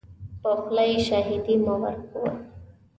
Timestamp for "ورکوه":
1.81-2.29